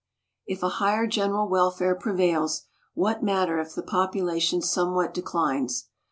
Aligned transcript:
If 0.47 0.63
a 0.63 0.69
higher 0.81 1.05
general 1.05 1.47
welfare 1.47 1.93
prevails, 1.93 2.63
what 2.95 3.21
matter 3.21 3.59
if 3.59 3.75
the 3.75 3.83
population 3.83 4.59
somewhat 4.63 5.13
declines? 5.13 5.89